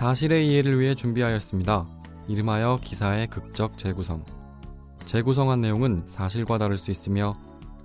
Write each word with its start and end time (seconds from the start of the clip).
사실의 0.00 0.48
이해를 0.48 0.80
위해 0.80 0.94
준비하였습니다. 0.94 1.86
이름하여 2.26 2.80
기사의 2.82 3.26
극적 3.26 3.76
재구성. 3.76 4.24
재구성한 5.04 5.60
내용은 5.60 6.04
사실과 6.06 6.56
다를 6.56 6.78
수 6.78 6.90
있으며 6.90 7.36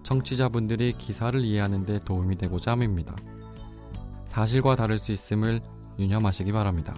청취자분들이 0.03 0.93
기사를 0.97 1.37
이해하는 1.43 1.85
데 1.85 1.99
도움이 2.05 2.37
되고자 2.37 2.71
함입니다. 2.71 3.17
사실과 4.27 4.77
다를 4.77 4.97
수 4.97 5.11
있음을 5.11 5.59
유념하시기 5.99 6.53
바랍니다. 6.53 6.95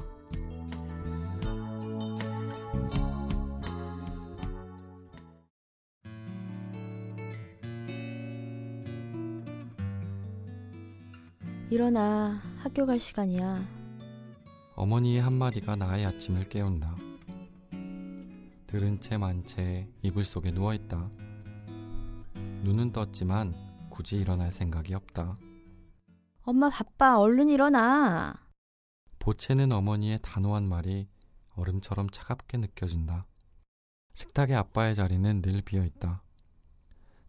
일어나 11.71 12.39
학교 12.61 12.85
갈 12.85 12.99
시간이야. 12.99 13.76
어머니의 14.77 15.21
한마디가 15.23 15.75
나의 15.75 16.05
아침을 16.05 16.49
깨운다. 16.49 16.95
들은 18.67 19.01
채 19.01 19.17
만 19.17 19.43
채 19.47 19.89
이불 20.03 20.23
속에 20.23 20.51
누워있다. 20.51 21.09
눈은 22.61 22.91
떴지만 22.93 23.55
굳이 23.89 24.17
일어날 24.17 24.51
생각이 24.51 24.93
없다. 24.93 25.35
엄마 26.43 26.69
바빠. 26.69 27.17
얼른 27.17 27.49
일어나. 27.49 28.35
보채는 29.17 29.73
어머니의 29.73 30.19
단호한 30.21 30.69
말이 30.69 31.07
얼음처럼 31.55 32.11
차갑게 32.11 32.57
느껴진다. 32.59 33.25
식탁의 34.13 34.55
아빠의 34.55 34.93
자리는 34.93 35.41
늘 35.41 35.63
비어 35.63 35.83
있다. 35.83 36.21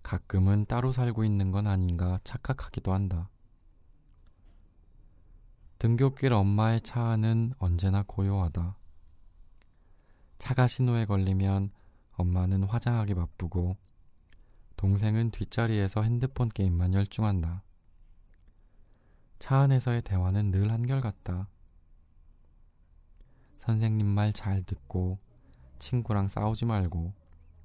가끔은 0.03 0.67
따로 0.67 0.93
살고 0.93 1.25
있는 1.25 1.51
건 1.51 1.67
아닌가 1.67 2.21
착각하기도 2.25 2.93
한다. 2.93 3.31
등굣길 5.79 6.33
엄마의 6.33 6.81
차 6.81 7.05
안은 7.11 7.53
언제나 7.59 8.03
고요하다. 8.05 8.77
차가 10.39 10.67
신호에 10.67 11.05
걸리면 11.07 11.71
엄마는 12.13 12.65
화장하기 12.65 13.15
바쁘고 13.15 13.77
동생은 14.77 15.31
뒷자리에서 15.31 16.03
핸드폰 16.03 16.49
게임만 16.49 16.95
열중한다. 16.95 17.63
차 19.39 19.59
안에서의 19.59 20.03
대화는 20.03 20.51
늘 20.51 20.73
한결같다. 20.73 21.49
선생님 23.61 24.07
말 24.07 24.33
잘 24.33 24.65
듣고 24.65 25.19
친구랑 25.79 26.27
싸우지 26.27 26.65
말고 26.65 27.13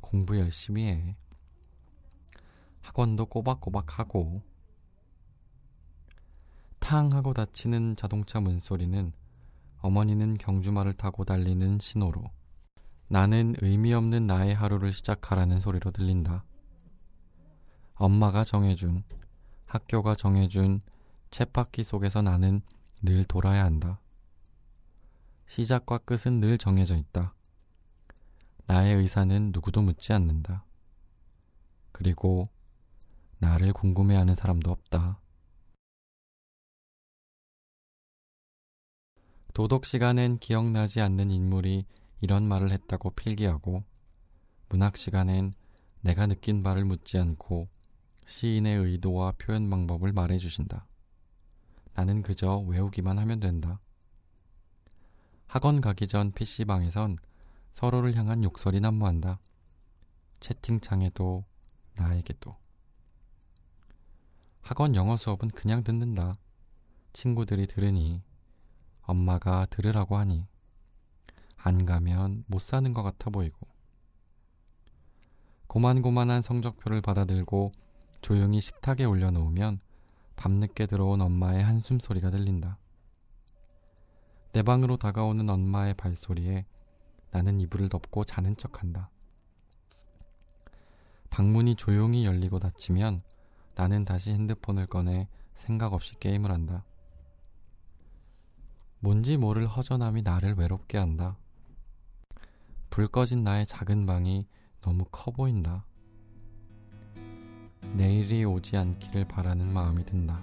공부 0.02 0.38
열심히 0.38 0.86
해. 0.86 1.16
학원도 2.81 3.25
꼬박꼬박 3.25 3.97
하고 3.97 4.44
탕 6.94 7.12
하고 7.12 7.34
닫히는 7.34 7.96
자동차 7.96 8.40
문소리는 8.40 9.14
어머니는 9.80 10.38
경주마를 10.38 10.94
타고 10.94 11.26
달리는 11.26 11.80
신호로 11.80 12.24
나는 13.08 13.56
의미 13.64 13.96
없는 13.96 14.28
나의 14.28 14.54
하루를 14.54 14.94
시작하라는 14.94 15.60
소리로 15.60 15.90
들린다. 15.90 16.44
엄마가 17.96 18.44
정해준, 18.44 19.04
학교가 19.66 20.14
정해준 20.14 20.82
쳇바퀴 21.32 21.84
속에서 21.84 22.22
나는 22.22 22.62
늘 23.02 23.24
돌아야 23.24 23.66
한다. 23.66 24.00
시작과 25.48 25.98
끝은 25.98 26.42
늘 26.42 26.60
정해져 26.60 26.96
있다. 26.96 27.34
나의 28.68 28.98
의사는 28.98 29.52
누구도 29.52 29.82
묻지 29.82 30.14
않는다. 30.14 30.64
그리고 31.92 32.50
나를 33.40 33.74
궁금해하는 33.74 34.36
사람도 34.36 34.70
없다. 34.70 35.23
도덕 39.54 39.86
시간엔 39.86 40.40
기억나지 40.40 41.00
않는 41.00 41.30
인물이 41.30 41.86
이런 42.22 42.47
말을 42.47 42.72
했다고 42.72 43.12
필기하고 43.12 43.84
문학 44.69 44.97
시간엔 44.97 45.53
내가 46.02 46.25
느낀 46.25 46.64
바를 46.64 46.86
묻지 46.86 47.19
않고 47.19 47.69
시인의 48.25 48.78
의도와 48.78 49.34
표현 49.34 49.69
방법을 49.69 50.12
말해 50.12 50.40
주신다. 50.40 50.88
나는 51.94 52.24
그저 52.24 52.58
외우기만 52.58 53.19
하면 53.19 53.40
된다. 53.40 53.80
학원 55.46 55.81
가기 55.81 56.08
전 56.08 56.31
PC방에선 56.31 57.18
서로를 57.74 58.16
향한 58.16 58.44
욕설이 58.44 58.80
난무한다. 58.80 59.40
채팅창에도 60.40 61.46
나에게도. 61.96 62.56
학원 64.62 64.96
영어 64.96 65.16
수업은 65.16 65.50
그냥 65.50 65.84
듣는다. 65.84 66.34
친구들이 67.14 67.68
들으니 67.68 68.24
엄마가 69.03 69.66
들으라고 69.69 70.18
하니 70.18 70.47
안 71.58 71.86
가면 71.86 72.44
못 72.47 72.62
사는 72.62 72.94
것 72.94 73.03
같아 73.03 73.30
보이고 73.30 73.68
고만고만한 75.68 76.41
성적표를 76.41 77.02
받아들고 77.02 77.72
조용히 78.22 78.62
식탁에 78.62 79.06
올려놓으면 79.06 79.80
밤늦게 80.36 80.88
들어온 80.88 81.22
엄마의 81.22 81.64
한숨 81.64 82.00
소리가 82.00 82.31
들린다. 82.31 82.78
내 84.52 84.62
방으로 84.62 84.97
다가오는 84.97 85.50
엄마의 85.50 85.96
발소리에 85.96 86.66
나는 87.31 87.59
이불을 87.59 87.90
덮고 87.90 88.24
자는 88.24 88.56
척한다. 88.56 89.09
방문이 91.30 91.75
조용히 91.75 92.25
열리고 92.25 92.59
닫히면 92.59 93.24
나는 93.74 94.06
다시 94.06 94.31
핸드폰을 94.31 94.85
꺼내 94.85 95.28
생각 95.56 95.94
없이 95.94 96.14
게임을 96.20 96.52
한다. 96.52 96.84
뭔지 99.03 99.36
모를 99.36 99.68
허전함이 99.68 100.22
나를 100.22 100.53
외롭게 100.53 100.97
한다. 100.97 101.36
불 102.90 103.06
꺼진 103.06 103.44
나의 103.44 103.66
작은 103.66 104.06
방이 104.06 104.47
너무 104.80 105.03
커 105.12 105.30
보인다. 105.30 105.84
내일이 107.97 108.46
오지 108.46 108.78
않기를 108.78 109.28
바라는 109.28 109.74
마음이 109.74 110.06
든다. 110.06 110.41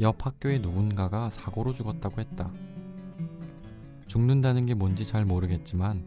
옆 0.00 0.24
학교의 0.24 0.60
누군가가 0.60 1.28
사고로 1.28 1.74
죽었다고 1.74 2.22
했다. 2.22 2.50
죽는다는 4.06 4.64
게 4.64 4.72
뭔지 4.72 5.04
잘 5.04 5.26
모르겠지만 5.26 6.02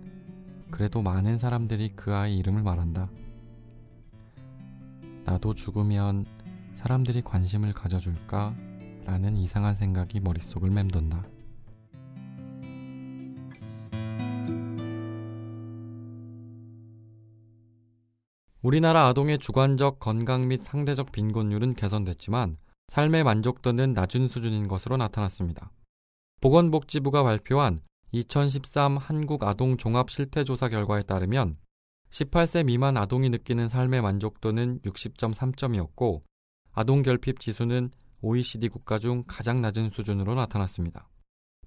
그래도 0.71 1.03
많은 1.03 1.37
사람들이 1.37 1.93
그 1.95 2.15
아이 2.15 2.35
이름을 2.39 2.63
말한다. 2.63 3.11
나도 5.25 5.53
죽으면 5.53 6.25
사람들이 6.77 7.21
관심을 7.21 7.73
가져줄까 7.73 8.55
라는 9.09 9.37
이상한 9.37 9.75
생각이 9.75 10.19
머릿속을 10.19 10.69
맴돈다. 10.69 11.25
우리나라 18.61 19.07
아동의 19.07 19.39
주관적 19.39 19.99
건강 19.99 20.47
및 20.47 20.61
상대적 20.61 21.11
빈곤율은 21.11 21.73
개선됐지만 21.73 22.57
삶의 22.89 23.23
만족도는 23.23 23.93
낮은 23.93 24.27
수준인 24.27 24.67
것으로 24.67 24.95
나타났습니다. 24.97 25.71
보건복지부가 26.39 27.23
발표한 27.23 27.79
2013 28.11 28.97
한국 28.97 29.43
아동 29.43 29.77
종합 29.77 30.11
실태조사 30.11 30.69
결과에 30.69 31.01
따르면 31.01 31.57
18세 32.11 32.63
미만 32.63 32.95
아동이 32.95 33.29
느끼는 33.29 33.69
삶의 33.69 34.03
만족도는 34.03 34.81
60.3점이었고 34.81 36.21
아동 36.73 37.01
결핍 37.01 37.39
지수는 37.39 37.89
OECD 38.21 38.69
국가 38.69 38.99
중 38.99 39.23
가장 39.27 39.61
낮은 39.61 39.91
수준으로 39.91 40.35
나타났습니다. 40.35 41.07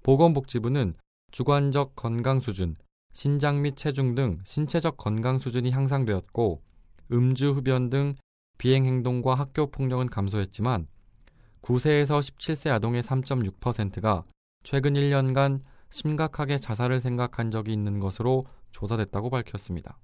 보건복지부는 0.02 0.94
주관적 1.30 1.96
건강 1.96 2.40
수준, 2.40 2.76
신장 3.12 3.62
및 3.62 3.76
체중 3.76 4.14
등 4.14 4.38
신체적 4.44 4.96
건강 4.96 5.38
수준이 5.38 5.70
향상되었고 5.70 6.62
음주 7.12 7.52
흡연 7.52 7.90
등 7.90 8.14
비행 8.58 8.84
행동과 8.84 9.34
학교 9.34 9.70
폭력은 9.70 10.08
감소했지만 10.08 10.86
9세에서 11.62 12.20
17세 12.20 12.70
아동의 12.70 13.02
3.6%가 13.02 14.24
최근 14.62 14.94
1년간 14.94 15.60
심각하게 15.90 16.58
자살을 16.58 17.00
생각한 17.00 17.50
적이 17.50 17.72
있는 17.72 18.00
것으로 18.00 18.46
조사됐다고 18.72 19.30
밝혔습니다. 19.30 19.98